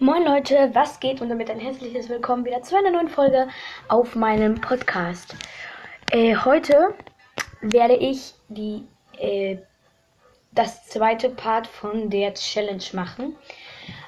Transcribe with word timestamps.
Moin 0.00 0.24
Leute, 0.24 0.70
was 0.74 1.00
geht? 1.00 1.20
Und 1.20 1.28
damit 1.28 1.50
ein 1.50 1.58
herzliches 1.58 2.08
Willkommen 2.08 2.44
wieder 2.44 2.62
zu 2.62 2.78
einer 2.78 2.92
neuen 2.92 3.08
Folge 3.08 3.48
auf 3.88 4.14
meinem 4.14 4.60
Podcast. 4.60 5.34
Äh, 6.12 6.36
heute 6.36 6.94
werde 7.62 7.96
ich 7.96 8.34
die, 8.48 8.84
äh, 9.18 9.56
das 10.52 10.86
zweite 10.86 11.30
Part 11.30 11.66
von 11.66 12.10
der 12.10 12.32
Challenge 12.34 12.84
machen. 12.92 13.34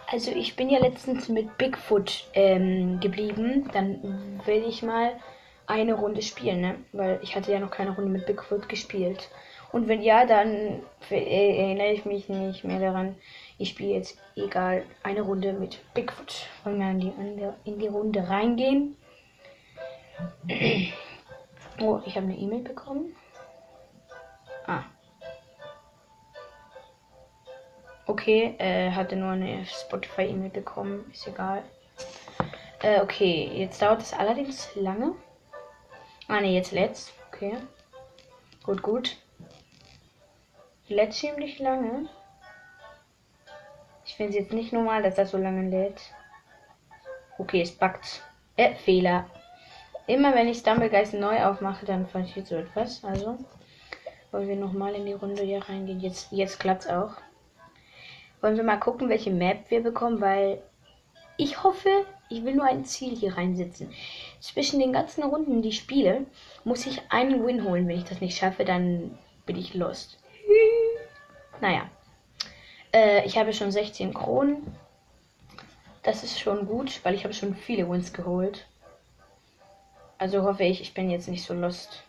Also 0.06 0.30
ich 0.30 0.54
bin 0.54 0.70
ja 0.70 0.78
letztens 0.78 1.28
mit 1.28 1.58
Bigfoot 1.58 2.24
ähm, 2.34 3.00
geblieben. 3.00 3.68
Dann 3.72 4.40
will 4.44 4.62
ich 4.68 4.84
mal 4.84 5.16
eine 5.66 5.94
Runde 5.94 6.22
spielen, 6.22 6.60
ne? 6.60 6.76
Weil 6.92 7.18
ich 7.20 7.34
hatte 7.34 7.50
ja 7.50 7.58
noch 7.58 7.72
keine 7.72 7.96
Runde 7.96 8.10
mit 8.10 8.26
Bigfoot 8.26 8.68
gespielt. 8.68 9.28
Und 9.72 9.88
wenn 9.88 10.02
ja, 10.02 10.24
dann 10.24 10.82
äh, 11.10 11.62
erinnere 11.64 11.92
ich 11.92 12.04
mich 12.04 12.28
nicht 12.28 12.62
mehr 12.62 12.78
daran. 12.78 13.16
Ich 13.60 13.68
spiele 13.68 13.92
jetzt 13.92 14.16
egal 14.36 14.86
eine 15.02 15.20
Runde 15.20 15.52
mit 15.52 15.80
Bigfoot. 15.92 16.46
Wollen 16.64 16.78
wir 16.78 16.90
in 16.90 17.36
die, 17.36 17.70
in 17.70 17.78
die 17.78 17.88
Runde 17.88 18.26
reingehen? 18.26 18.96
Oh, 21.82 21.98
ich 22.04 22.14
habe 22.14 22.26
eine 22.26 22.36
E-Mail 22.36 22.60
bekommen. 22.60 23.16
Ah. 24.66 24.82
Okay, 28.06 28.54
äh, 28.58 28.90
hatte 28.90 29.16
nur 29.16 29.30
eine 29.30 29.64
Spotify-E-Mail 29.64 30.50
bekommen. 30.50 31.10
Ist 31.10 31.26
egal. 31.26 31.62
Äh, 32.82 33.00
okay, 33.00 33.50
jetzt 33.54 33.80
dauert 33.80 34.02
es 34.02 34.12
allerdings 34.12 34.68
lange. 34.74 35.14
Ah, 36.28 36.42
ne, 36.42 36.52
jetzt 36.52 36.72
let's. 36.72 37.14
Okay. 37.28 37.56
Gut, 38.62 38.82
gut. 38.82 39.16
Lädt 40.88 41.14
ziemlich 41.14 41.58
lange. 41.60 42.10
Ich 44.10 44.16
finde 44.16 44.30
es 44.30 44.38
jetzt 44.38 44.52
nicht 44.52 44.72
normal, 44.72 45.04
dass 45.04 45.14
das 45.14 45.30
so 45.30 45.38
lange 45.38 45.70
lädt. 45.70 46.00
Okay, 47.38 47.62
es 47.62 47.70
backt. 47.70 48.24
Äh, 48.56 48.74
Fehler. 48.74 49.30
Immer 50.08 50.34
wenn 50.34 50.48
ich 50.48 50.58
Stumblegeist 50.58 51.14
neu 51.14 51.44
aufmache, 51.44 51.86
dann 51.86 52.08
passiert 52.08 52.48
so 52.48 52.56
etwas. 52.56 53.04
Also, 53.04 53.38
wollen 54.32 54.48
wir 54.48 54.56
nochmal 54.56 54.96
in 54.96 55.06
die 55.06 55.12
Runde 55.12 55.44
hier 55.44 55.62
reingehen. 55.62 56.00
Jetzt, 56.00 56.32
jetzt 56.32 56.64
es 56.64 56.88
auch. 56.88 57.12
Wollen 58.40 58.56
wir 58.56 58.64
mal 58.64 58.80
gucken, 58.80 59.08
welche 59.08 59.30
Map 59.30 59.70
wir 59.70 59.80
bekommen, 59.80 60.20
weil 60.20 60.60
ich 61.36 61.62
hoffe, 61.62 62.04
ich 62.28 62.44
will 62.44 62.56
nur 62.56 62.66
ein 62.66 62.84
Ziel 62.84 63.14
hier 63.14 63.36
reinsetzen. 63.36 63.92
Zwischen 64.40 64.80
den 64.80 64.92
ganzen 64.92 65.22
Runden, 65.22 65.62
die 65.62 65.68
ich 65.68 65.78
spiele, 65.78 66.26
muss 66.64 66.84
ich 66.84 67.00
einen 67.10 67.46
Win 67.46 67.62
holen. 67.62 67.86
Wenn 67.86 67.98
ich 67.98 68.08
das 68.08 68.20
nicht 68.20 68.36
schaffe, 68.36 68.64
dann 68.64 69.16
bin 69.46 69.54
ich 69.54 69.74
lost. 69.74 70.18
naja. 71.60 71.88
Äh, 72.92 73.24
ich 73.24 73.38
habe 73.38 73.52
schon 73.52 73.70
16 73.70 74.14
Kronen. 74.14 74.74
Das 76.02 76.24
ist 76.24 76.40
schon 76.40 76.66
gut, 76.66 77.00
weil 77.04 77.14
ich 77.14 77.24
habe 77.24 77.34
schon 77.34 77.54
viele 77.54 77.88
Wins 77.88 78.12
geholt. 78.12 78.66
Also 80.18 80.42
hoffe 80.42 80.64
ich, 80.64 80.80
ich 80.80 80.94
bin 80.94 81.10
jetzt 81.10 81.28
nicht 81.28 81.44
so 81.44 81.54
lost. 81.54 82.02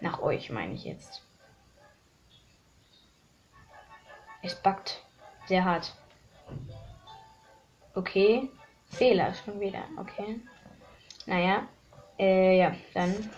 Nach 0.00 0.20
euch 0.20 0.50
meine 0.50 0.74
ich 0.74 0.84
jetzt. 0.84 1.22
Es 4.42 4.54
backt 4.54 5.02
sehr 5.46 5.64
hart. 5.64 5.94
Okay. 7.94 8.50
Fehler 8.90 9.34
schon 9.34 9.58
wieder. 9.60 9.82
Okay. 9.96 10.40
Naja. 11.26 11.66
Äh, 12.18 12.58
ja, 12.58 12.74
dann 12.94 13.30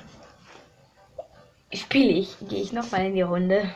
spiele 1.73 2.11
ich. 2.11 2.37
Gehe 2.49 2.63
ich 2.63 2.73
nochmal 2.73 3.07
in 3.07 3.15
die 3.15 3.23
Runde. 3.23 3.71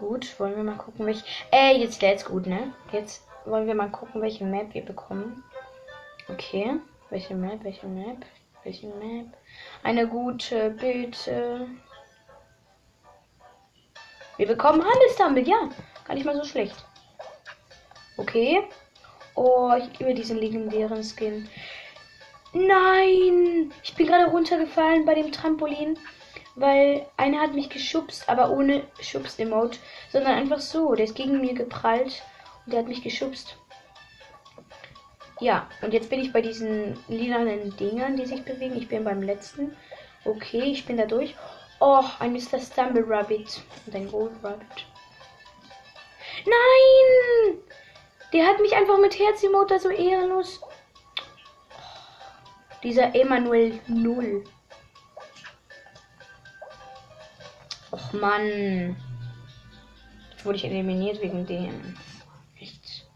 Gut, 0.00 0.40
wollen 0.40 0.56
wir 0.56 0.64
mal 0.64 0.78
gucken, 0.78 1.04
welche. 1.04 1.22
Äh, 1.52 1.76
jetzt 1.76 2.00
lädt's 2.00 2.24
gut, 2.24 2.46
ne? 2.46 2.72
Jetzt 2.90 3.22
wollen 3.44 3.66
wir 3.66 3.74
mal 3.74 3.90
gucken, 3.90 4.22
welche 4.22 4.46
Map 4.46 4.72
wir 4.72 4.82
bekommen. 4.82 5.44
Okay. 6.28 6.80
Welche 7.10 7.34
Map, 7.34 7.62
welche 7.64 7.86
Map, 7.86 8.24
welche 8.64 8.86
Map? 8.86 9.26
Eine 9.82 10.08
gute, 10.08 10.70
bitte. 10.70 11.68
Wir 14.38 14.46
bekommen 14.46 14.82
Handelstumble, 14.82 15.46
ja. 15.46 15.68
Gar 16.06 16.14
nicht 16.14 16.24
mal 16.24 16.36
so 16.36 16.44
schlecht. 16.44 16.82
Okay. 18.16 18.62
Oh, 19.34 19.70
ich 19.76 19.98
liebe 19.98 20.14
diesen 20.14 20.38
legendären 20.38 21.04
Skin. 21.04 21.46
Nein! 22.54 23.70
Ich 23.82 23.94
bin 23.94 24.06
gerade 24.06 24.30
runtergefallen 24.30 25.04
bei 25.04 25.14
dem 25.14 25.30
Trampolin 25.30 25.98
weil 26.60 27.06
einer 27.16 27.40
hat 27.40 27.54
mich 27.54 27.70
geschubst, 27.70 28.28
aber 28.28 28.50
ohne 28.50 28.82
Schubs-Emote, 29.00 29.78
sondern 30.12 30.34
einfach 30.34 30.60
so. 30.60 30.94
Der 30.94 31.06
ist 31.06 31.14
gegen 31.14 31.40
mir 31.40 31.54
geprallt 31.54 32.22
und 32.64 32.72
der 32.72 32.80
hat 32.80 32.88
mich 32.88 33.02
geschubst. 33.02 33.56
Ja, 35.40 35.66
und 35.80 35.94
jetzt 35.94 36.10
bin 36.10 36.20
ich 36.20 36.34
bei 36.34 36.42
diesen 36.42 37.02
lilanen 37.08 37.74
Dingern, 37.78 38.16
die 38.16 38.26
sich 38.26 38.44
bewegen. 38.44 38.76
Ich 38.76 38.88
bin 38.88 39.04
beim 39.04 39.22
letzten. 39.22 39.74
Okay, 40.26 40.64
ich 40.64 40.84
bin 40.84 40.98
da 40.98 41.06
durch. 41.06 41.34
Oh, 41.80 42.04
ein 42.18 42.34
Mr. 42.34 42.60
Stumble 42.60 43.06
Rabbit 43.08 43.62
und 43.86 43.96
ein 43.96 44.10
Gold 44.10 44.32
Rabbit. 44.42 44.86
Nein! 46.44 47.58
Der 48.34 48.46
hat 48.46 48.60
mich 48.60 48.74
einfach 48.74 48.98
mit 48.98 49.18
Herz-Emote 49.18 49.78
so 49.78 49.88
ehrenlos. 49.88 50.60
Dieser 52.82 53.14
Emanuel 53.14 53.80
Null. 53.86 54.44
Mann. 58.12 58.96
Jetzt 60.30 60.44
wurde 60.44 60.56
ich 60.56 60.64
eliminiert 60.64 61.20
wegen 61.20 61.46
dem. 61.46 61.96
Echt. 62.58 63.06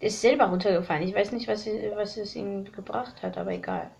Der 0.00 0.08
ist 0.08 0.20
selber 0.20 0.46
runtergefallen. 0.46 1.08
Ich 1.08 1.14
weiß 1.14 1.32
nicht, 1.32 1.48
was, 1.48 1.66
was 1.94 2.16
es 2.16 2.36
ihm 2.36 2.70
gebracht 2.72 3.22
hat, 3.22 3.38
aber 3.38 3.52
egal. 3.52 3.90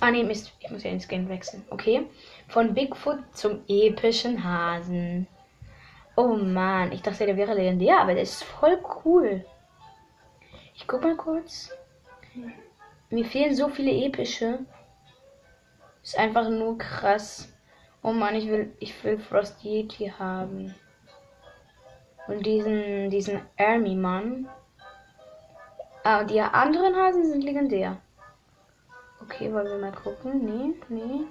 Ah 0.00 0.10
ne, 0.10 0.24
Mist. 0.24 0.52
Ich 0.60 0.70
muss 0.70 0.82
ja 0.84 0.90
ins 0.90 1.06
Skin 1.06 1.28
wechseln. 1.28 1.64
Okay. 1.70 2.06
Von 2.48 2.74
Bigfoot 2.74 3.18
zum 3.32 3.60
epischen 3.68 4.44
Hasen. 4.44 5.26
Oh 6.16 6.36
Mann. 6.36 6.92
Ich 6.92 7.02
dachte, 7.02 7.26
der 7.26 7.36
wäre 7.36 7.54
legendär, 7.54 8.00
aber 8.00 8.14
der 8.14 8.22
ist 8.22 8.44
voll 8.44 8.78
cool. 9.04 9.44
Ich 10.74 10.86
guck 10.86 11.02
mal 11.02 11.16
kurz. 11.16 11.70
Mir 13.10 13.24
fehlen 13.24 13.54
so 13.54 13.68
viele 13.68 13.90
epische. 13.90 14.60
Ist 16.02 16.18
einfach 16.18 16.48
nur 16.48 16.78
krass. 16.78 17.52
Oh 18.02 18.12
Mann, 18.12 18.34
ich 18.34 18.48
will, 18.48 18.74
ich 18.78 19.04
will 19.04 19.18
Frost 19.18 19.62
Yeti 19.62 20.12
haben. 20.18 20.74
Und 22.26 22.46
diesen, 22.46 23.10
diesen 23.10 23.42
Army 23.58 23.94
Mann. 23.94 24.48
Ah, 26.02 26.24
die 26.24 26.40
anderen 26.40 26.96
Hasen 26.96 27.26
sind 27.26 27.44
legendär. 27.44 27.98
Okay, 29.22 29.52
wollen 29.52 29.66
wir 29.66 29.78
mal 29.78 29.92
gucken. 29.92 30.44
Nee, 30.44 30.74
nee. 30.88 31.26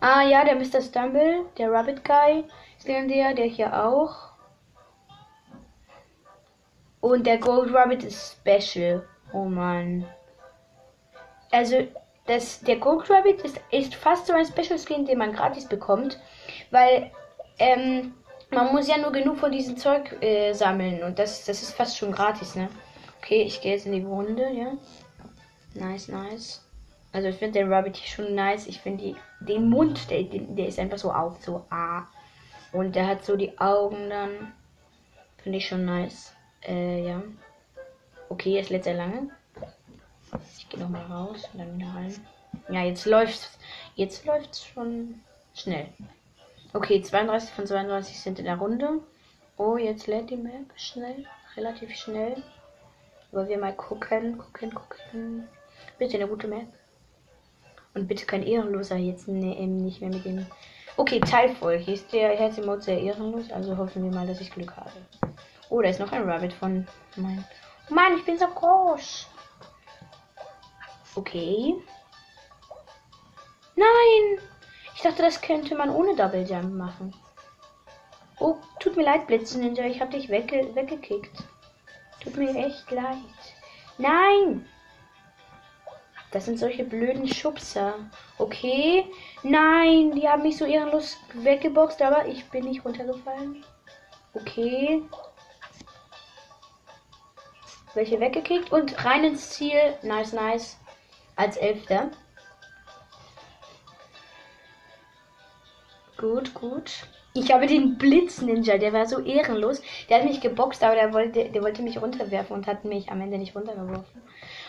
Ah 0.00 0.22
ja, 0.22 0.44
der 0.44 0.54
Mr. 0.54 0.80
Stumble, 0.80 1.46
der 1.56 1.72
Rabbit 1.72 2.04
Guy 2.04 2.44
ist 2.78 2.86
legendär, 2.86 3.34
der 3.34 3.46
hier 3.46 3.84
auch. 3.84 4.28
Und 7.00 7.26
der 7.26 7.38
Gold 7.38 7.74
Rabbit 7.74 8.04
ist 8.04 8.36
Special. 8.36 9.04
Oh 9.32 9.44
Mann. 9.44 10.06
Also, 11.50 11.88
das, 12.28 12.60
der 12.60 12.76
Gold 12.76 13.10
Rabbit 13.10 13.42
ist, 13.42 13.60
ist 13.70 13.94
fast 13.94 14.26
so 14.26 14.32
ein 14.32 14.46
Special 14.46 14.78
Skin, 14.78 15.06
den 15.06 15.18
man 15.18 15.32
gratis 15.32 15.66
bekommt, 15.66 16.20
weil 16.70 17.10
ähm, 17.58 18.14
man 18.50 18.72
muss 18.72 18.88
ja 18.88 18.98
nur 18.98 19.12
genug 19.12 19.38
von 19.38 19.50
diesem 19.50 19.76
Zeug 19.76 20.16
äh, 20.22 20.52
sammeln 20.52 21.02
und 21.02 21.18
das, 21.18 21.44
das 21.44 21.62
ist 21.62 21.74
fast 21.74 21.96
schon 21.96 22.12
gratis, 22.12 22.54
ne? 22.54 22.68
Okay, 23.18 23.42
ich 23.42 23.60
gehe 23.60 23.72
jetzt 23.72 23.86
in 23.86 23.92
die 23.92 24.02
Runde, 24.02 24.48
ja. 24.52 24.72
Nice, 25.74 26.08
nice. 26.08 26.64
Also 27.12 27.28
ich 27.28 27.36
finde 27.36 27.60
den 27.60 27.72
Rabbit 27.72 27.96
hier 27.96 28.08
schon 28.08 28.34
nice. 28.34 28.66
Ich 28.66 28.80
finde 28.80 29.16
den 29.40 29.68
Mund, 29.68 30.10
der, 30.10 30.22
der 30.22 30.68
ist 30.68 30.78
einfach 30.78 30.98
so 30.98 31.12
auf, 31.12 31.42
so 31.42 31.64
ah. 31.70 32.06
Und 32.72 32.94
der 32.94 33.06
hat 33.06 33.24
so 33.24 33.36
die 33.36 33.58
Augen 33.58 34.10
dann. 34.10 34.52
Finde 35.42 35.58
ich 35.58 35.66
schon 35.66 35.84
nice. 35.84 36.34
Äh, 36.66 37.06
ja. 37.06 37.22
Okay, 38.28 38.52
jetzt 38.52 38.70
lädt 38.70 38.86
er 38.86 38.94
lange. 38.94 39.30
Ich 40.56 40.68
gehe 40.68 40.80
nochmal 40.80 41.06
raus 41.06 41.48
und 41.52 41.60
dann 41.60 41.76
wieder 41.76 41.88
rein. 41.94 42.14
Ja, 42.68 42.82
jetzt 42.82 43.06
läuft's. 43.06 43.58
Jetzt 43.94 44.24
läuft's 44.26 44.64
schon 44.64 45.20
schnell. 45.54 45.88
Okay, 46.72 47.02
32 47.02 47.50
von 47.50 47.66
32 47.66 48.20
sind 48.20 48.38
in 48.38 48.44
der 48.44 48.58
Runde. 48.58 49.00
Oh, 49.56 49.76
jetzt 49.76 50.06
lädt 50.06 50.30
die 50.30 50.36
Map 50.36 50.72
schnell. 50.76 51.26
Relativ 51.56 51.94
schnell. 51.96 52.42
Wollen 53.32 53.48
wir 53.48 53.58
mal 53.58 53.74
gucken, 53.74 54.38
gucken, 54.38 54.74
gucken. 54.74 55.48
Bitte 55.98 56.16
eine 56.16 56.28
gute 56.28 56.48
Map. 56.48 56.68
Und 57.94 58.06
bitte 58.06 58.26
kein 58.26 58.42
Ehrenloser 58.42 58.96
jetzt 58.96 59.28
ne, 59.28 59.54
nicht 59.66 60.00
mehr 60.00 60.10
mit 60.10 60.24
dem. 60.24 60.46
Okay, 60.96 61.20
teilvoll. 61.20 61.78
Hier 61.78 61.94
ist 61.94 62.12
der 62.12 62.36
Herzemod 62.36 62.82
sehr 62.82 63.00
ehrenlos, 63.00 63.50
also 63.50 63.76
hoffen 63.76 64.04
wir 64.04 64.10
mal, 64.10 64.26
dass 64.26 64.40
ich 64.40 64.50
Glück 64.50 64.76
habe. 64.76 64.90
Oh, 65.70 65.82
da 65.82 65.88
ist 65.88 66.00
noch 66.00 66.12
ein 66.12 66.28
Rabbit 66.28 66.52
von 66.52 66.86
mein. 67.16 67.44
Mann, 67.88 68.16
ich 68.16 68.24
bin 68.24 68.38
so 68.38 68.46
groß. 68.46 69.26
Okay. 71.18 71.74
Nein! 73.74 74.40
Ich 74.94 75.02
dachte, 75.02 75.22
das 75.22 75.40
könnte 75.40 75.74
man 75.74 75.90
ohne 75.90 76.14
Double 76.14 76.46
Jump 76.48 76.74
machen. 76.74 77.12
Oh, 78.38 78.54
tut 78.78 78.96
mir 78.96 79.02
leid, 79.02 79.26
Blitzen 79.26 79.62
Ninja, 79.62 79.84
ich 79.84 80.00
hab 80.00 80.12
dich 80.12 80.28
wegge 80.28 80.72
weggekickt. 80.76 81.42
Tut 82.22 82.36
mir 82.36 82.54
echt 82.54 82.88
leid. 82.92 83.16
Nein! 83.98 84.68
Das 86.30 86.44
sind 86.44 86.60
solche 86.60 86.84
blöden 86.84 87.26
Schubser. 87.26 87.94
Okay. 88.38 89.04
Nein, 89.42 90.12
die 90.12 90.28
haben 90.28 90.42
mich 90.42 90.56
so 90.56 90.66
ehrenlos 90.66 91.16
weggeboxt, 91.32 92.00
aber 92.00 92.26
ich 92.26 92.48
bin 92.50 92.64
nicht 92.64 92.84
runtergefallen. 92.84 93.64
Okay. 94.34 95.02
Welche 97.94 98.20
weggekickt 98.20 98.70
und 98.70 99.04
rein 99.04 99.24
ins 99.24 99.50
Ziel. 99.50 99.98
Nice, 100.02 100.32
nice. 100.32 100.78
Als 101.38 101.56
Elfter. 101.56 102.10
Gut, 106.16 106.52
gut. 106.52 107.06
Ich 107.32 107.52
habe 107.52 107.68
den 107.68 107.96
Blitz 107.96 108.42
Ninja, 108.42 108.76
der 108.76 108.92
war 108.92 109.06
so 109.06 109.20
ehrenlos. 109.20 109.80
Der 110.08 110.18
hat 110.18 110.24
mich 110.24 110.40
geboxt, 110.40 110.82
aber 110.82 110.96
der 110.96 111.12
wollte, 111.12 111.48
der 111.48 111.62
wollte 111.62 111.82
mich 111.82 112.02
runterwerfen 112.02 112.56
und 112.56 112.66
hat 112.66 112.84
mich 112.84 113.08
am 113.12 113.20
Ende 113.20 113.38
nicht 113.38 113.54
runtergeworfen. 113.54 114.20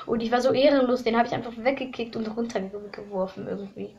Und 0.06 0.21
ich 0.21 0.31
war 0.31 0.42
so 0.42 0.51
ehrenlos, 0.51 1.01
den 1.01 1.18
habe 1.18 1.27
ich 1.27 1.33
einfach 1.33 1.54
weggekickt 1.57 2.16
und 2.16 2.27
runtergeworfen 2.38 3.48
irgendwie. 3.48 3.95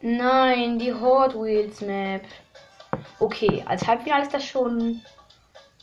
Nein, 0.00 0.80
die 0.80 0.92
Hot 0.92 1.40
Wheels 1.40 1.80
Map. 1.80 2.24
Okay, 3.20 3.62
als 3.66 3.86
Halbfinale 3.86 4.24
ist 4.24 4.34
das 4.34 4.44
schon 4.44 5.00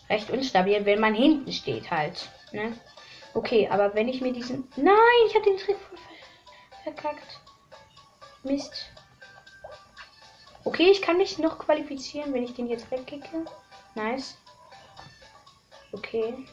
recht 0.09 0.29
instabil, 0.29 0.85
wenn 0.85 0.99
man 0.99 1.15
hinten 1.15 1.53
steht 1.53 1.89
halt. 1.89 2.27
Ne? 2.51 2.73
Okay, 3.33 3.67
aber 3.69 3.93
wenn 3.95 4.09
ich 4.09 4.21
mir 4.21 4.33
diesen... 4.33 4.67
Nein, 4.75 4.95
ich 5.27 5.35
habe 5.35 5.45
den 5.45 5.57
Trick 5.57 5.77
verkackt. 6.83 7.39
Mist. 8.43 8.87
Okay, 10.63 10.89
ich 10.91 11.01
kann 11.01 11.17
mich 11.17 11.37
noch 11.39 11.57
qualifizieren, 11.59 12.33
wenn 12.33 12.43
ich 12.43 12.53
den 12.53 12.67
jetzt 12.67 12.89
wegkicke. 12.91 13.45
Nice. 13.95 14.37
Okay. 15.91 16.45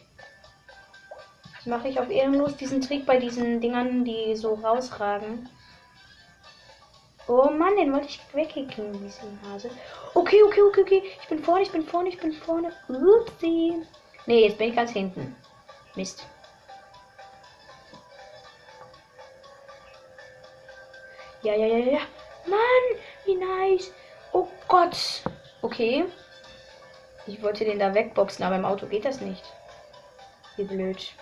Jetzt 1.55 1.67
mache 1.67 1.89
ich 1.89 1.99
auf 1.99 2.09
ehrenlos 2.11 2.57
diesen 2.57 2.81
Trick 2.81 3.05
bei 3.07 3.19
diesen 3.19 3.61
Dingern, 3.61 4.05
die 4.05 4.37
so 4.37 4.55
rausragen. 4.55 5.49
Oh 7.27 7.51
Mann, 7.51 7.77
den 7.77 7.93
wollte 7.93 8.07
ich 8.07 8.21
wegkicken, 8.33 8.93
diesen 8.93 9.39
Hase. 9.43 9.71
Okay, 10.15 10.43
okay, 10.45 10.63
okay, 10.63 10.81
okay. 10.81 11.03
Ich 11.21 11.29
bin 11.29 11.45
vorne, 11.45 11.63
ich 11.63 11.71
bin 11.71 11.85
vorne, 11.85 12.09
ich 12.09 12.19
bin 12.19 12.33
vorne. 12.33 12.73
Upsi. 12.89 13.83
Nee, 14.27 14.47
jetzt 14.47 14.57
bin 14.57 14.71
ich 14.71 14.77
ganz 14.77 14.93
hinten. 14.93 15.37
Mist. 15.95 16.27
Ja, 21.43 21.55
ja, 21.55 21.67
ja, 21.67 21.93
ja. 21.93 22.01
Mann, 22.47 23.01
wie 23.25 23.35
nice. 23.35 23.93
Oh 24.33 24.47
Gott. 24.67 25.23
Okay. 25.63 26.05
Ich 27.27 27.43
wollte 27.43 27.65
den 27.65 27.79
da 27.79 27.95
wegboxen, 27.95 28.45
aber 28.45 28.57
im 28.57 28.65
Auto 28.65 28.87
geht 28.87 29.05
das 29.05 29.21
nicht. 29.21 29.45
Wie 30.57 30.65
blöd. 30.65 31.13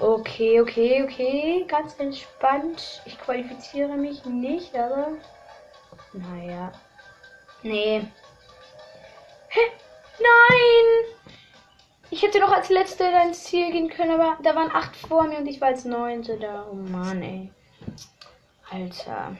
Okay, 0.00 0.60
okay, 0.60 1.02
okay. 1.02 1.64
Ganz 1.66 1.94
entspannt. 1.98 3.02
Ich 3.04 3.18
qualifiziere 3.18 3.96
mich 3.96 4.24
nicht, 4.24 4.74
aber. 4.76 5.08
Naja. 6.12 6.72
Nee. 7.62 8.06
Hä? 9.48 9.60
Nein! 10.18 11.14
Ich 12.10 12.22
hätte 12.22 12.40
noch 12.40 12.52
als 12.52 12.68
letzte 12.68 13.04
ins 13.04 13.44
Ziel 13.44 13.70
gehen 13.70 13.90
können, 13.90 14.20
aber 14.20 14.38
da 14.42 14.54
waren 14.54 14.70
acht 14.72 14.96
vor 14.96 15.24
mir 15.24 15.38
und 15.38 15.46
ich 15.46 15.60
war 15.60 15.68
als 15.68 15.84
neunte 15.84 16.38
da. 16.38 16.66
Oh 16.70 16.74
Mann, 16.74 17.22
ey. 17.22 17.52
Alter. 18.70 19.36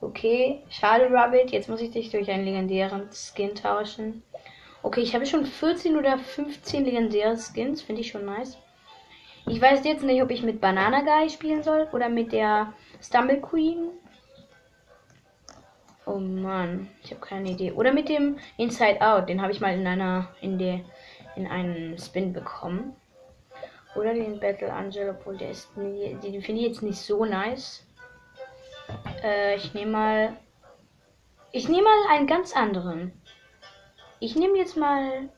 Okay, 0.00 0.62
schade, 0.68 1.10
Rabbit. 1.10 1.50
Jetzt 1.50 1.68
muss 1.68 1.80
ich 1.80 1.90
dich 1.90 2.10
durch 2.10 2.30
einen 2.30 2.44
legendären 2.44 3.08
Skin 3.12 3.54
tauschen. 3.54 4.22
Okay, 4.82 5.00
ich 5.00 5.14
habe 5.14 5.26
schon 5.26 5.46
14 5.46 5.96
oder 5.96 6.18
15 6.18 6.84
legendäre 6.84 7.36
Skins. 7.36 7.82
Finde 7.82 8.02
ich 8.02 8.08
schon 8.08 8.24
nice. 8.24 8.58
Ich 9.48 9.60
weiß 9.60 9.84
jetzt 9.84 10.02
nicht, 10.02 10.22
ob 10.22 10.30
ich 10.30 10.42
mit 10.42 10.60
Banana 10.60 11.02
Guy 11.02 11.30
spielen 11.30 11.62
soll 11.62 11.88
oder 11.92 12.08
mit 12.08 12.32
der 12.32 12.72
Stumble 13.00 13.40
Queen. 13.40 13.90
Oh 16.04 16.18
Mann, 16.18 16.88
ich 17.02 17.10
habe 17.10 17.20
keine 17.20 17.50
Idee. 17.50 17.72
Oder 17.72 17.92
mit 17.92 18.08
dem 18.08 18.38
Inside 18.58 19.00
Out. 19.00 19.28
Den 19.28 19.42
habe 19.42 19.52
ich 19.52 19.60
mal 19.60 19.74
in 19.74 19.86
einer 19.86 20.28
in 20.40 20.58
der 20.58 20.80
in 21.36 21.46
einem 21.46 21.96
Spin 21.98 22.32
bekommen. 22.32 22.94
Oder 23.94 24.14
den 24.14 24.38
Battle 24.38 24.72
Angel, 24.72 25.10
obwohl 25.10 25.36
der 25.36 25.50
ist 25.50 25.76
nie, 25.76 26.14
den 26.22 26.42
finde 26.42 26.60
ich 26.62 26.68
jetzt 26.68 26.82
nicht 26.82 26.98
so 26.98 27.24
nice. 27.24 27.85
Äh, 29.22 29.56
ich 29.56 29.74
nehme 29.74 29.92
mal. 29.92 30.36
Ich 31.52 31.68
nehme 31.68 31.84
mal 31.84 32.16
einen 32.16 32.26
ganz 32.26 32.54
anderen. 32.54 33.12
Ich 34.20 34.36
nehme 34.36 34.58
jetzt 34.58 34.76
mal 34.76 35.28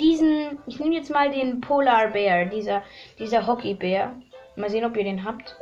diesen. 0.00 0.58
Ich 0.66 0.78
nehme 0.78 0.94
jetzt 0.94 1.10
mal 1.10 1.30
den 1.30 1.60
Polar 1.60 2.08
Bear, 2.08 2.46
dieser, 2.46 2.82
dieser 3.18 3.46
Hockey-Bär. 3.46 4.14
Mal 4.56 4.70
sehen, 4.70 4.84
ob 4.84 4.96
ihr 4.96 5.04
den 5.04 5.24
habt. 5.24 5.56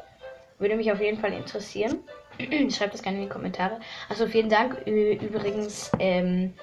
Würde 0.58 0.76
mich 0.76 0.91
auf 0.91 1.00
jeden 1.00 1.19
Fall 1.19 1.32
interessieren. 1.32 2.00
Schreibt 2.70 2.94
das 2.94 3.02
gerne 3.02 3.19
in 3.19 3.25
die 3.25 3.31
Kommentare. 3.31 3.81
Also 4.09 4.26
vielen 4.26 4.49
Dank 4.49 4.87
übrigens 4.87 5.91
ähm, 5.99 6.55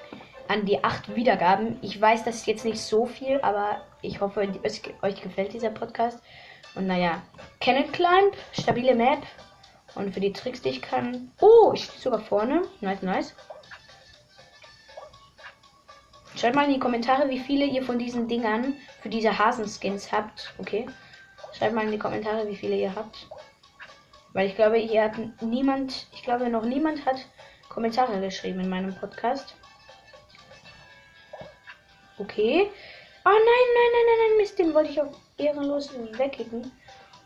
an 0.48 0.64
die 0.66 0.82
acht 0.82 1.14
Wiedergaben. 1.14 1.78
Ich 1.82 2.00
weiß, 2.00 2.24
das 2.24 2.36
ist 2.36 2.46
jetzt 2.46 2.64
nicht 2.64 2.80
so 2.80 3.06
viel, 3.06 3.40
aber 3.42 3.82
ich 4.02 4.20
hoffe, 4.20 4.48
euch 5.02 5.22
gefällt 5.22 5.52
dieser 5.52 5.70
Podcast. 5.70 6.22
Und 6.74 6.86
naja, 6.86 7.22
Cannon 7.60 7.90
Climb, 7.92 8.34
stabile 8.52 8.94
Map. 8.94 9.22
Und 9.94 10.12
für 10.12 10.20
die 10.20 10.32
Tricks, 10.32 10.60
die 10.60 10.70
ich 10.70 10.82
kann. 10.82 11.30
Oh, 11.40 11.72
ich 11.72 11.84
stehe 11.84 12.00
sogar 12.00 12.20
vorne. 12.20 12.62
Nice, 12.80 13.02
nice. 13.02 13.34
Schreibt 16.36 16.56
mal 16.56 16.66
in 16.66 16.74
die 16.74 16.80
Kommentare, 16.80 17.28
wie 17.28 17.38
viele 17.38 17.64
ihr 17.64 17.84
von 17.84 17.98
diesen 17.98 18.26
Dingern 18.26 18.74
für 19.02 19.08
diese 19.08 19.38
Hasenskins 19.38 20.10
habt. 20.10 20.52
Okay. 20.58 20.86
Schreibt 21.56 21.74
mal 21.74 21.84
in 21.84 21.92
die 21.92 21.98
Kommentare, 21.98 22.48
wie 22.48 22.56
viele 22.56 22.76
ihr 22.76 22.94
habt. 22.94 23.28
Weil 24.32 24.48
ich 24.48 24.56
glaube, 24.56 24.76
hier 24.76 25.04
hat 25.04 25.42
niemand, 25.42 26.08
ich 26.12 26.24
glaube 26.24 26.50
noch 26.50 26.64
niemand 26.64 27.06
hat 27.06 27.24
Kommentare 27.68 28.20
geschrieben 28.20 28.60
in 28.60 28.68
meinem 28.68 28.94
Podcast. 28.94 29.54
Okay. 32.18 32.70
Oh 33.26 33.30
nein, 33.30 33.40
nein, 33.40 33.90
nein, 33.92 34.06
nein, 34.06 34.28
nein, 34.28 34.36
Mist, 34.36 34.58
den 34.58 34.74
wollte 34.74 34.90
ich 34.90 35.00
auch 35.00 35.16
ehrenlos 35.38 35.90
wegkicken. 36.18 36.70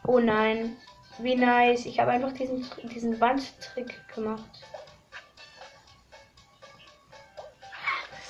Oh 0.06 0.20
nein. 0.20 0.76
Wie 1.18 1.34
nice. 1.34 1.86
Ich 1.86 1.98
habe 1.98 2.12
einfach 2.12 2.32
diesen, 2.32 2.64
diesen 2.84 3.20
Wandtrick 3.20 3.96
gemacht. 4.14 4.48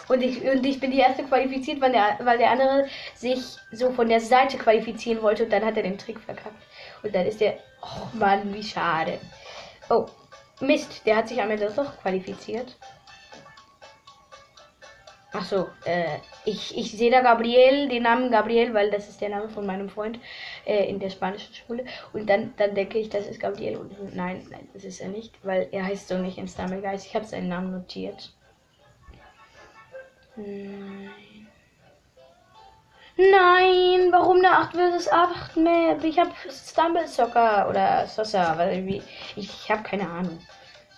Und 0.08 0.22
ich, 0.22 0.42
und 0.42 0.64
ich 0.64 0.80
bin 0.80 0.90
die 0.90 1.00
erste 1.00 1.22
qualifiziert, 1.25 1.82
weil 1.82 1.92
der, 1.92 2.18
weil 2.22 2.38
der 2.38 2.50
andere 2.52 2.88
sich 3.14 3.40
so 3.72 3.92
von 3.92 4.08
der 4.08 4.22
Seite 4.22 4.56
qualifizieren 4.56 5.22
wollte 5.22 5.44
und 5.44 5.52
dann 5.52 5.64
hat 5.64 5.76
er 5.76 5.82
den 5.82 5.98
Trick 5.98 6.18
verkackt. 6.18 6.62
Und 7.02 7.14
dann 7.14 7.26
ist 7.26 7.40
der. 7.40 7.58
Oh 7.82 8.16
Mann, 8.16 8.54
wie 8.54 8.62
schade. 8.62 9.20
Oh, 9.90 10.06
Mist, 10.60 11.02
der 11.04 11.16
hat 11.16 11.28
sich 11.28 11.40
am 11.42 11.50
Ende 11.50 11.70
doch 11.70 12.00
qualifiziert. 12.00 12.76
Ach 15.32 15.44
so, 15.44 15.68
äh, 15.85 16.18
ich, 16.47 16.76
ich 16.76 16.92
sehe 16.92 17.11
da 17.11 17.20
Gabriel, 17.20 17.88
den 17.88 18.04
Namen 18.04 18.30
Gabriel, 18.30 18.73
weil 18.73 18.90
das 18.90 19.11
ist 19.11 19.20
der 19.20 19.28
Name 19.28 19.50
von 19.50 19.66
meinem 19.66 19.90
Freund 19.90 20.18
äh, 20.64 20.88
in 20.88 20.99
der 20.99 21.11
spanischen 21.11 21.52
Schule. 21.54 21.85
Und 22.14 22.30
dann, 22.30 22.54
dann 22.56 22.75
denke 22.75 22.99
ich, 22.99 23.11
das 23.11 23.26
ist 23.26 23.38
Gabriel. 23.38 23.76
Und 23.76 24.14
nein, 24.14 24.47
nein, 24.50 24.68
das 24.73 24.85
ist 24.85 25.00
er 25.00 25.08
nicht, 25.08 25.35
weil 25.44 25.68
er 25.70 25.85
heißt 25.85 26.08
so 26.08 26.16
nicht 26.16 26.38
in 26.38 26.49
Stammelgeist. 26.49 27.06
Ich 27.06 27.14
habe 27.14 27.26
seinen 27.26 27.49
Namen 27.49 27.73
notiert. 27.73 28.32
Nein. 30.37 31.11
Nein, 33.18 34.12
warum 34.12 34.38
eine 34.38 34.52
8 34.52 34.76
vs 34.76 35.08
8 35.08 35.56
Map? 35.56 36.04
Ich 36.04 36.18
habe 36.18 36.30
Stumble 36.49 37.06
Soccer 37.06 37.68
oder 37.68 38.06
Sosa, 38.06 38.56
weil 38.56 38.88
ich, 38.88 39.02
ich 39.37 39.70
habe 39.70 39.82
keine 39.82 40.08
Ahnung 40.08 40.38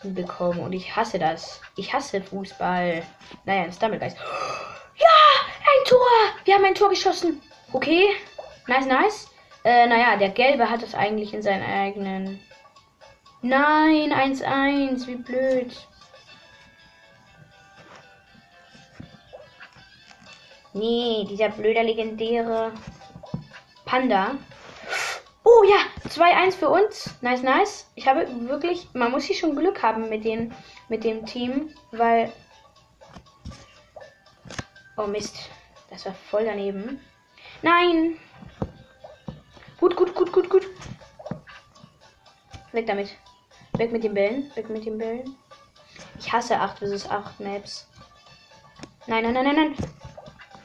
bekommen 0.03 0.61
und 0.61 0.73
ich 0.73 0.95
hasse 0.97 1.19
das. 1.19 1.61
Ich 1.77 1.93
hasse 1.93 2.23
Fußball. 2.23 3.03
Naja, 3.45 3.63
ein 3.65 3.73
Stumblegeist. 3.73 4.17
Ja, 4.97 5.07
ein 5.61 5.89
Tor! 5.89 5.99
Wir 6.45 6.55
haben 6.55 6.65
ein 6.67 6.75
Tor 6.75 6.91
geschossen. 6.91 7.41
Okay, 7.73 8.11
nice, 8.67 8.85
nice. 8.85 9.31
Äh, 9.65 9.87
naja, 9.87 10.17
der 10.17 10.29
Gelbe 10.29 10.69
hat 10.69 10.83
es 10.83 10.95
eigentlich 10.95 11.33
in 11.33 11.41
seinen 11.41 11.63
eigenen. 11.63 12.39
Nein, 13.41 14.13
1-1, 14.13 15.07
wie 15.07 15.17
blöd. 15.17 15.75
Nee, 20.75 21.27
dieser 21.31 21.49
blöde 21.49 21.81
legendäre 21.83 22.73
Panda 23.87 24.37
Oh 25.61 25.65
ja, 25.65 26.09
2-1 26.09 26.57
für 26.57 26.71
uns. 26.71 27.15
Nice, 27.21 27.43
nice. 27.43 27.87
Ich 27.95 28.09
habe 28.09 28.27
wirklich, 28.49 28.89
man 28.95 29.11
muss 29.11 29.25
hier 29.25 29.37
schon 29.37 29.55
Glück 29.55 29.83
haben 29.83 30.09
mit, 30.09 30.25
den, 30.25 30.55
mit 30.89 31.05
dem 31.05 31.27
Team, 31.27 31.69
weil... 31.91 32.33
Oh 34.97 35.07
Mist, 35.07 35.51
das 35.91 36.07
war 36.07 36.15
voll 36.15 36.47
daneben. 36.47 36.99
Nein. 37.61 38.17
Gut, 39.79 39.97
gut, 39.97 40.15
gut, 40.15 40.33
gut, 40.33 40.49
gut. 40.49 40.67
Weg 42.73 42.87
damit. 42.87 43.11
Weg 43.75 43.93
mit 43.93 44.03
den 44.03 44.15
Bällen. 44.15 44.51
Weg 44.55 44.71
mit 44.71 44.87
den 44.87 44.97
Bällen. 44.97 45.37
Ich 46.19 46.33
hasse 46.33 46.59
8 46.59 46.79
vs 46.79 47.11
8 47.11 47.39
Maps. 47.39 47.87
Nein, 49.07 49.25
nein, 49.25 49.35
nein, 49.35 49.45
nein, 49.45 49.57
nein. 49.57 49.77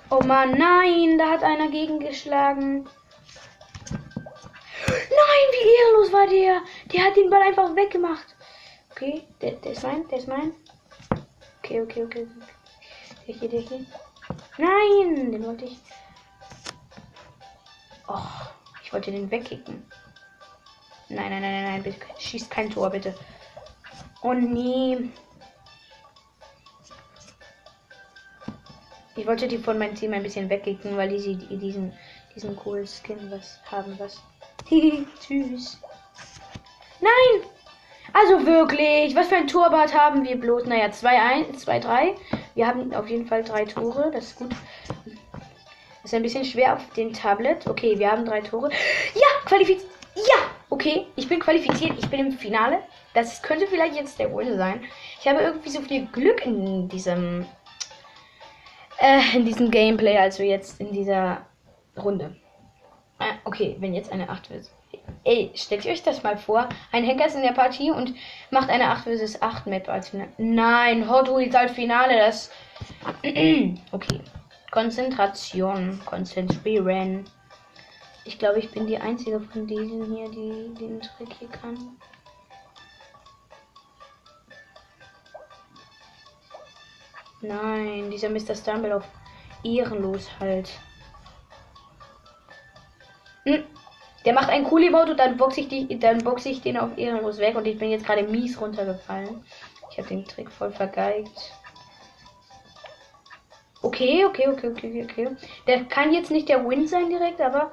Oh 0.09 0.23
Mann, 0.23 0.57
nein, 0.57 1.17
da 1.17 1.31
hat 1.31 1.43
einer 1.43 1.67
gegengeschlagen. 1.67 2.87
Wie 5.55 5.75
ehrenlos 5.77 6.11
war 6.11 6.27
der. 6.27 6.61
Der 6.91 7.05
hat 7.05 7.15
den 7.15 7.29
Ball 7.29 7.41
einfach 7.41 7.75
weggemacht. 7.75 8.35
Okay, 8.91 9.23
der, 9.41 9.51
der 9.51 9.71
ist 9.71 9.83
mein, 9.83 10.07
der 10.09 10.17
ist 10.17 10.27
mein. 10.27 10.53
Okay, 11.59 11.81
okay, 11.81 12.03
okay. 12.03 12.27
Der 13.27 13.35
hier, 13.35 13.49
der 13.49 13.61
hier. 13.61 13.85
Nein, 14.57 15.31
den 15.31 15.45
wollte 15.45 15.65
ich. 15.65 15.77
Och, 18.07 18.53
ich 18.83 18.93
wollte 18.93 19.11
den 19.11 19.29
wegkicken. 19.31 19.85
Nein, 21.09 21.29
nein, 21.29 21.41
nein, 21.41 21.63
nein, 21.63 21.63
nein, 21.63 21.83
bitte. 21.83 21.99
Schießt 22.17 22.51
kein 22.51 22.69
Tor, 22.69 22.89
bitte. 22.89 23.15
Oh 24.21 24.33
nee. 24.33 25.09
Ich 29.15 29.25
wollte 29.25 29.47
die 29.47 29.57
von 29.57 29.77
meinem 29.77 29.95
Team 29.95 30.13
ein 30.13 30.23
bisschen 30.23 30.49
wegkicken, 30.49 30.97
weil 30.97 31.09
die, 31.09 31.35
die 31.35 31.57
diesen, 31.57 31.93
diesen 32.35 32.55
coolen 32.55 32.85
Skin 32.85 33.31
was 33.31 33.59
haben, 33.65 33.97
was. 33.97 34.21
Tschüss. 35.19 35.79
Nein! 37.01 37.49
Also 38.13 38.45
wirklich, 38.45 39.15
was 39.15 39.27
für 39.27 39.35
ein 39.35 39.47
Torbad 39.47 39.93
haben 39.93 40.23
wir 40.23 40.39
bloß? 40.39 40.65
Naja, 40.65 40.85
2-1, 40.85 41.65
2-3. 41.65 42.15
Wir 42.55 42.67
haben 42.67 42.93
auf 42.93 43.09
jeden 43.09 43.27
Fall 43.27 43.43
drei 43.43 43.65
Tore, 43.65 44.09
das 44.13 44.27
ist 44.27 44.37
gut. 44.37 44.51
Das 45.03 46.05
ist 46.05 46.13
ein 46.13 46.21
bisschen 46.21 46.45
schwer 46.45 46.75
auf 46.75 46.93
dem 46.93 47.11
Tablet. 47.11 47.67
Okay, 47.67 47.99
wir 47.99 48.11
haben 48.11 48.25
drei 48.25 48.41
Tore. 48.41 48.69
Ja, 49.15 49.27
qualifiziert. 49.45 49.91
Ja, 50.15 50.45
okay, 50.69 51.07
ich 51.17 51.27
bin 51.27 51.39
qualifiziert. 51.39 51.93
Ich 51.97 52.09
bin 52.09 52.27
im 52.27 52.31
Finale. 52.31 52.79
Das 53.13 53.41
könnte 53.41 53.67
vielleicht 53.67 53.95
jetzt 53.95 54.19
der 54.19 54.33
Win 54.33 54.55
sein. 54.55 54.81
Ich 55.19 55.27
habe 55.27 55.41
irgendwie 55.41 55.69
so 55.69 55.81
viel 55.81 56.05
Glück 56.05 56.45
in 56.45 56.87
diesem 56.87 57.45
äh, 58.99 59.35
in 59.35 59.45
diesem 59.45 59.69
Gameplay, 59.71 60.17
also 60.17 60.43
jetzt 60.43 60.79
in 60.79 60.93
dieser 60.93 61.45
Runde. 61.97 62.35
Äh, 63.19 63.33
okay, 63.45 63.75
wenn 63.79 63.93
jetzt 63.93 64.11
eine 64.11 64.29
8 64.29 64.49
wird. 64.49 64.69
Ey, 65.23 65.51
stellt 65.55 65.85
euch 65.85 66.03
das 66.03 66.23
mal 66.23 66.37
vor? 66.37 66.67
Ein 66.91 67.07
Hacker 67.07 67.27
ist 67.27 67.35
in 67.35 67.41
der 67.41 67.53
Partie 67.53 67.91
und 67.91 68.13
macht 68.51 68.69
eine 68.69 68.89
8 68.89 69.05
vs 69.05 69.41
8 69.41 69.67
Map 69.67 69.87
als 69.87 70.09
Finale. 70.09 70.31
Nein, 70.37 71.09
Hot 71.09 71.29
Wheels 71.29 71.55
als 71.55 71.71
Finale, 71.71 72.17
das. 72.17 72.51
okay. 73.91 74.21
Konzentration. 74.71 75.99
Konzentrieren. 76.05 77.25
Ich 78.25 78.39
glaube, 78.39 78.59
ich 78.59 78.71
bin 78.71 78.87
die 78.87 78.97
einzige 78.97 79.39
von 79.39 79.67
diesen 79.67 80.13
hier, 80.13 80.29
die 80.29 80.73
den 80.79 80.99
Trick 80.99 81.33
hier 81.39 81.47
kann. 81.47 81.77
Nein, 87.41 88.09
dieser 88.09 88.29
Mr. 88.29 88.55
Stumble 88.55 88.97
auf 88.97 89.03
ehrenlos 89.63 90.27
halt. 90.39 90.71
Der 94.25 94.33
macht 94.33 94.49
einen 94.49 94.67
cool 94.71 94.83
Emote 94.83 95.11
und 95.11 95.19
dann 95.19 95.37
boxe 95.37 95.61
ich, 95.61 95.67
die, 95.67 95.87
ich 95.87 96.61
den 96.61 96.77
auf 96.77 96.97
ehrenlos 96.97 97.37
weg 97.37 97.55
und 97.55 97.65
ich 97.67 97.77
bin 97.77 97.91
jetzt 97.91 98.05
gerade 98.05 98.23
mies 98.23 98.59
runtergefallen. 98.59 99.45
Ich 99.91 99.99
habe 99.99 100.07
den 100.07 100.25
Trick 100.25 100.51
voll 100.51 100.71
vergeigt. 100.71 101.53
Okay, 103.83 104.25
okay, 104.25 104.47
okay, 104.47 104.69
okay, 104.71 105.03
okay. 105.03 105.35
Der 105.67 105.85
kann 105.85 106.11
jetzt 106.11 106.31
nicht 106.31 106.49
der 106.49 106.67
Win 106.67 106.87
sein 106.87 107.09
direkt, 107.09 107.39
aber 107.39 107.71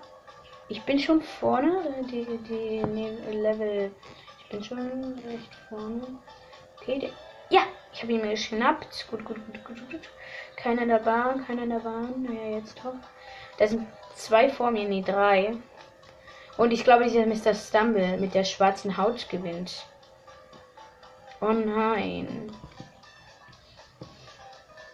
ich 0.69 0.83
bin 0.83 0.99
schon 0.99 1.23
vorne. 1.23 1.83
Die, 2.11 2.27
die, 2.27 2.83
die 2.87 3.37
Level. 3.37 3.91
Ich 4.39 4.49
bin 4.51 4.63
schon 4.63 4.79
recht 5.27 5.55
vorne. 5.71 6.03
Okay, 6.77 6.99
der, 6.99 7.11
ja, 7.49 7.63
ich 7.95 8.03
habe 8.03 8.13
ihn 8.13 8.21
mir 8.21 8.33
geschnappt. 8.33 9.07
Gut, 9.11 9.25
gut, 9.25 9.39
gut, 9.47 9.65
gut, 9.65 9.91
gut. 9.91 10.01
Keiner 10.57 10.83
in 10.83 10.89
der 10.89 10.99
Bahn, 10.99 11.47
keiner 11.47 11.63
in 11.63 11.71
der 11.71 11.79
Bahn. 11.79 12.29
Ja, 12.31 12.57
jetzt 12.59 12.79
doch. 12.85 12.95
Da 13.57 13.67
sind 13.67 13.87
zwei 14.15 14.51
vor 14.51 14.71
mir, 14.71 14.87
nee, 14.87 15.03
drei. 15.03 15.57
Und 16.57 16.73
ich 16.73 16.85
glaube, 16.85 17.05
dieser 17.05 17.27
Mr. 17.27 17.55
Stumble 17.55 18.19
mit 18.19 18.35
der 18.35 18.45
schwarzen 18.45 18.97
Haut 18.97 19.29
gewinnt. 19.29 19.87
Oh 21.41 21.53
nein. 21.53 22.51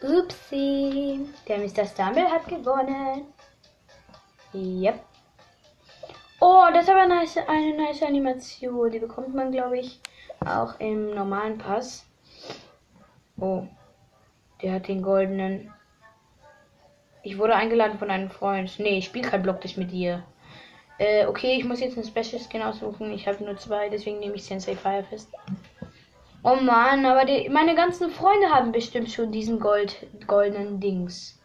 Upsi. 0.01 1.27
Der 1.47 1.59
Mr. 1.59 1.87
Stumble 1.87 2.31
hat 2.31 2.47
gewonnen. 2.47 3.27
Yep. 4.55 5.01
Oh, 6.41 6.67
das 6.73 6.85
ist 6.85 6.91
aber 6.91 7.07
nice, 7.07 7.37
eine 7.37 7.77
nice 7.77 8.03
Animation. 8.03 8.91
Die 8.91 9.01
bekommt 9.01 9.35
man, 9.35 9.51
glaube 9.51 9.79
ich, 9.79 10.01
auch 10.45 10.79
im 10.79 11.15
normalen 11.15 11.59
Pass. 11.59 12.07
Oh. 13.41 13.67
Der 14.63 14.75
hat 14.75 14.89
den 14.89 15.03
goldenen. 15.03 15.73
Ich 17.23 17.39
wurde 17.39 17.57
eingeladen 17.57 17.99
von 17.99 18.11
einem 18.11 18.31
Freund. 18.31 18.79
Nee, 18.79 18.99
ich 18.99 19.07
spiele 19.07 19.29
kein 19.29 19.43
Blocktisch 19.43 19.77
mit 19.77 19.91
dir. 19.91 20.25
Äh, 20.99 21.27
okay, 21.27 21.57
ich 21.57 21.65
muss 21.65 21.81
jetzt 21.81 21.97
ein 21.97 22.05
Special 22.05 22.43
Skin 22.43 22.63
aussuchen. 22.63 23.13
Ich 23.13 23.27
habe 23.29 23.43
nur 23.45 23.57
zwei, 23.57 23.89
deswegen 23.89 24.19
nehme 24.19 24.35
ich 24.35 24.45
Sensei 24.45 24.75
Firefist. 24.75 25.31
Oh 26.43 26.57
Mann, 26.57 27.05
aber 27.07 27.25
die, 27.25 27.49
meine 27.49 27.75
ganzen 27.75 28.11
Freunde 28.11 28.49
haben 28.49 28.73
bestimmt 28.73 29.11
schon 29.11 29.33
diesen 29.33 29.61
Gold, 29.61 30.07
goldenen 30.27 30.81
Dings. 30.81 31.41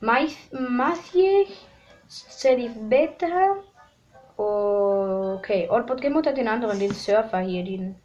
Mathieu, 0.00 1.46
Serif 2.06 2.72
Beta. 2.88 3.56
Okay, 4.36 5.68
Oldbot 5.70 6.00
Gemut 6.00 6.26
hat 6.26 6.36
den 6.36 6.48
anderen, 6.48 6.78
den 6.78 6.92
Surfer 6.92 7.40
hier, 7.40 7.64
den. 7.64 7.96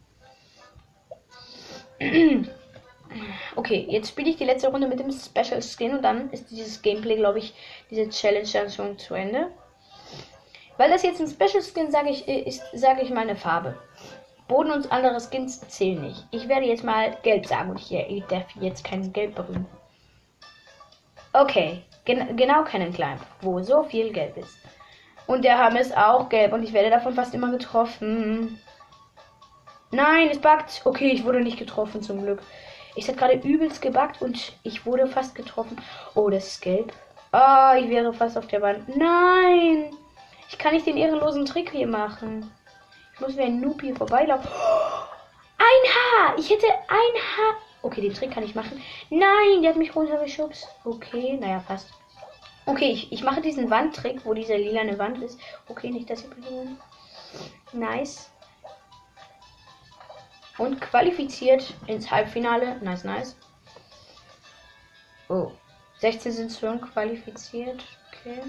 Okay, 3.56 3.86
jetzt 3.88 4.10
spiele 4.10 4.30
ich 4.30 4.36
die 4.36 4.44
letzte 4.44 4.68
Runde 4.68 4.86
mit 4.86 5.00
dem 5.00 5.10
Special 5.10 5.60
Skin 5.60 5.96
und 5.96 6.02
dann 6.02 6.30
ist 6.30 6.48
dieses 6.48 6.80
Gameplay, 6.80 7.16
glaube 7.16 7.40
ich, 7.40 7.52
diese 7.90 8.08
Challenge 8.08 8.48
dann 8.52 8.70
schon 8.70 8.98
zu 8.98 9.14
Ende. 9.14 9.50
Weil 10.80 10.88
das 10.88 11.02
jetzt 11.02 11.20
ein 11.20 11.28
Special 11.28 11.62
Skin, 11.62 11.90
sage 11.90 12.08
ich, 12.08 12.26
ist, 12.26 12.62
sage 12.72 13.02
ich 13.02 13.10
mal 13.10 13.20
eine 13.20 13.36
Farbe. 13.36 13.76
Boden 14.48 14.70
und 14.70 14.90
andere 14.90 15.20
Skins 15.20 15.60
zählen 15.68 16.00
nicht. 16.00 16.26
Ich 16.30 16.48
werde 16.48 16.64
jetzt 16.64 16.84
mal 16.84 17.18
gelb 17.22 17.44
sagen 17.44 17.68
und 17.68 17.78
hier, 17.78 18.08
ich 18.08 18.24
darf 18.24 18.46
jetzt 18.58 18.82
kein 18.82 19.12
Gelb 19.12 19.34
berühren. 19.34 19.66
Okay, 21.34 21.82
gen 22.06 22.34
genau 22.34 22.64
keinen 22.64 22.94
Climb, 22.94 23.20
wo 23.42 23.60
so 23.60 23.82
viel 23.82 24.10
Gelb 24.10 24.38
ist. 24.38 24.56
Und 25.26 25.44
der 25.44 25.58
Hammer 25.58 25.82
ist 25.82 25.94
auch 25.94 26.30
gelb 26.30 26.54
und 26.54 26.62
ich 26.62 26.72
werde 26.72 26.88
davon 26.88 27.12
fast 27.12 27.34
immer 27.34 27.50
getroffen. 27.50 28.58
Nein, 29.90 30.30
es 30.30 30.38
backt. 30.38 30.80
Okay, 30.86 31.10
ich 31.10 31.26
wurde 31.26 31.42
nicht 31.42 31.58
getroffen 31.58 32.00
zum 32.00 32.22
Glück. 32.22 32.40
Ich 32.94 33.06
hat 33.06 33.18
gerade 33.18 33.34
übelst 33.34 33.82
gebackt 33.82 34.22
und 34.22 34.54
ich 34.62 34.86
wurde 34.86 35.06
fast 35.06 35.34
getroffen. 35.34 35.76
Oh, 36.14 36.30
das 36.30 36.46
ist 36.46 36.62
gelb. 36.62 36.94
Oh, 37.34 37.74
ich 37.78 37.90
wäre 37.90 38.14
fast 38.14 38.38
auf 38.38 38.46
der 38.46 38.62
Wand. 38.62 38.88
Nein! 38.96 39.99
Ich 40.50 40.58
kann 40.58 40.74
nicht 40.74 40.86
den 40.86 40.98
ehrenlosen 40.98 41.46
Trick 41.46 41.70
hier 41.70 41.86
machen. 41.86 42.50
Ich 43.14 43.20
muss 43.20 43.36
wie 43.36 43.42
ein 43.42 43.74
hier 43.80 43.96
vorbeilaufen. 43.96 44.50
Ein 45.58 45.90
Haar! 45.94 46.38
Ich 46.38 46.50
hätte 46.50 46.66
ein 46.66 47.36
Haar. 47.36 47.56
Okay, 47.82 48.00
den 48.00 48.14
Trick 48.14 48.32
kann 48.32 48.42
ich 48.42 48.54
machen. 48.54 48.82
Nein, 49.10 49.60
der 49.62 49.70
hat 49.70 49.76
mich 49.76 49.94
runtergeschubst. 49.94 50.66
Okay, 50.84 51.36
naja, 51.38 51.60
fast. 51.60 51.88
Okay, 52.64 52.90
ich, 52.90 53.12
ich 53.12 53.22
mache 53.22 53.42
diesen 53.42 53.68
Wandtrick, 53.70 54.24
wo 54.24 54.32
diese 54.32 54.56
lilane 54.56 54.98
Wand 54.98 55.22
ist. 55.22 55.38
Okay, 55.68 55.90
nicht 55.90 56.08
das 56.08 56.22
hier. 56.22 56.76
Nice 57.72 58.30
und 60.60 60.78
qualifiziert 60.78 61.74
ins 61.86 62.10
Halbfinale. 62.10 62.78
Nice, 62.82 63.04
nice. 63.04 63.36
Oh. 65.28 65.52
16 66.00 66.32
sind 66.32 66.52
schon 66.52 66.80
qualifiziert. 66.80 67.82
Okay. 68.08 68.42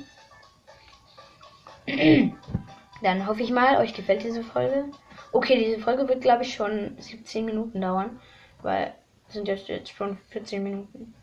Dann 3.02 3.28
hoffe 3.28 3.42
ich 3.42 3.52
mal, 3.52 3.78
euch 3.78 3.94
gefällt 3.94 4.24
diese 4.24 4.44
Folge. 4.44 4.86
Okay, 5.32 5.58
diese 5.58 5.82
Folge 5.82 6.08
wird, 6.08 6.22
glaube 6.22 6.44
ich, 6.44 6.54
schon 6.54 6.96
17 7.00 7.46
Minuten 7.46 7.82
dauern. 7.82 8.20
Weil 8.62 8.94
sind 9.30 9.48
jetzt, 9.48 9.68
schon 9.90 10.18
14 10.30 10.62
Minuten. 10.62 11.14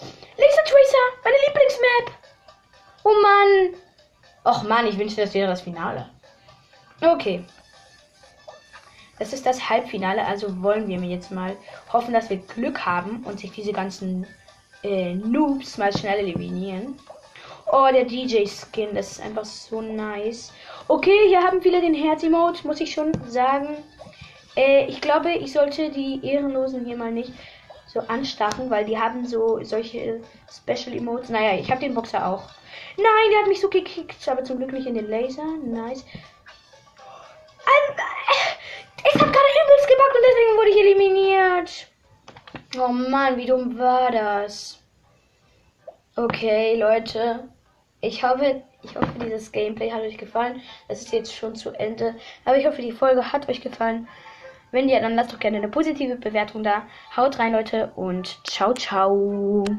Laser 0.00 0.64
Tracer, 0.64 1.04
meine 1.24 1.36
Lieblingsmap. 1.46 2.18
Oh 3.04 3.14
Mann. 3.22 3.74
Och 4.44 4.62
Mann, 4.64 4.86
ich 4.86 4.98
wünschte, 4.98 5.22
das 5.22 5.34
wäre 5.34 5.48
das 5.48 5.62
Finale. 5.62 6.08
Okay. 7.00 7.44
Das 9.18 9.32
ist 9.32 9.46
das 9.46 9.68
Halbfinale, 9.68 10.24
also 10.24 10.62
wollen 10.62 10.86
wir 10.86 10.98
mir 10.98 11.10
jetzt 11.10 11.32
mal 11.32 11.56
hoffen, 11.92 12.14
dass 12.14 12.30
wir 12.30 12.36
Glück 12.36 12.86
haben 12.86 13.24
und 13.24 13.40
sich 13.40 13.50
diese 13.50 13.72
ganzen 13.72 14.26
äh, 14.84 15.14
Noobs 15.14 15.76
mal 15.76 15.96
schnell 15.96 16.20
eliminieren. 16.20 16.96
Oh, 17.70 17.88
der 17.92 18.04
DJ-Skin, 18.04 18.94
das 18.94 19.12
ist 19.12 19.20
einfach 19.20 19.44
so 19.44 19.80
nice. 19.80 20.52
Okay, 20.88 21.28
hier 21.28 21.42
haben 21.42 21.60
viele 21.60 21.80
den 21.80 21.94
Herz-Emote, 21.94 22.66
muss 22.66 22.80
ich 22.80 22.92
schon 22.92 23.12
sagen. 23.28 23.84
Äh, 24.56 24.86
ich 24.86 25.00
glaube, 25.00 25.30
ich 25.32 25.52
sollte 25.52 25.90
die 25.90 26.20
Ehrenlosen 26.24 26.86
hier 26.86 26.96
mal 26.96 27.12
nicht 27.12 27.32
so 27.86 28.00
anstarren, 28.00 28.70
weil 28.70 28.84
die 28.84 28.98
haben 28.98 29.26
so 29.26 29.62
solche 29.62 30.20
Special 30.50 30.96
Emotes. 30.96 31.28
Naja, 31.28 31.58
ich 31.58 31.70
habe 31.70 31.80
den 31.80 31.94
Boxer 31.94 32.26
auch. 32.26 32.44
Nein, 32.96 33.30
der 33.30 33.40
hat 33.40 33.48
mich 33.48 33.60
so 33.60 33.68
gekickt, 33.68 34.26
aber 34.28 34.44
zum 34.44 34.58
Glück 34.58 34.72
nicht 34.72 34.86
in 34.86 34.94
den 34.94 35.08
Laser. 35.08 35.44
Nice. 35.64 36.04
Es 39.04 39.14
hat 39.14 39.20
gerade 39.20 39.52
übelst 39.64 39.88
gebackt 39.88 40.14
und 40.14 40.24
deswegen 40.26 40.56
wurde 40.56 40.70
ich 40.70 40.80
eliminiert. 40.80 41.86
Oh 42.78 42.88
Mann, 42.88 43.36
wie 43.36 43.46
dumm 43.46 43.78
war 43.78 44.10
das? 44.10 44.82
Okay, 46.16 46.76
Leute. 46.76 47.48
Ich 48.00 48.22
hoffe, 48.22 48.62
ich 48.82 48.94
hoffe, 48.94 49.12
dieses 49.20 49.50
Gameplay 49.50 49.90
hat 49.90 50.02
euch 50.02 50.18
gefallen. 50.18 50.62
Es 50.86 51.02
ist 51.02 51.12
jetzt 51.12 51.34
schon 51.34 51.56
zu 51.56 51.70
Ende. 51.70 52.14
Aber 52.44 52.56
ich 52.56 52.66
hoffe, 52.66 52.80
die 52.80 52.92
Folge 52.92 53.32
hat 53.32 53.48
euch 53.48 53.60
gefallen. 53.60 54.08
Wenn 54.70 54.88
ja, 54.88 55.00
dann 55.00 55.14
lasst 55.14 55.32
doch 55.32 55.38
gerne 55.38 55.56
eine 55.56 55.68
positive 55.68 56.16
Bewertung 56.16 56.62
da. 56.62 56.82
Haut 57.16 57.38
rein, 57.38 57.52
Leute, 57.52 57.90
und 57.96 58.38
ciao, 58.46 58.74
ciao. 58.74 59.64